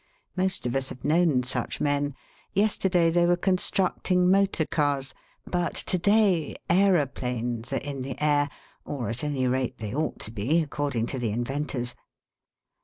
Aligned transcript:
Most 0.35 0.65
of 0.65 0.75
us 0.75 0.89
have 0.89 1.05
known 1.05 1.43
such 1.43 1.79
men. 1.79 2.15
Yesterday 2.53 3.11
they 3.11 3.27
were 3.27 3.37
constructing 3.37 4.31
motorcars. 4.31 5.13
But 5.45 5.75
to 5.75 5.99
day 5.99 6.55
aeroplanes 6.67 7.71
are 7.71 7.75
in 7.77 8.01
the 8.01 8.19
air 8.19 8.49
or, 8.83 9.09
at 9.11 9.23
any 9.23 9.45
rate, 9.45 9.77
they 9.77 9.93
ought 9.93 10.17
to 10.21 10.31
be, 10.31 10.63
according 10.63 11.05
to 11.05 11.19
the 11.19 11.29
inventors. 11.29 11.93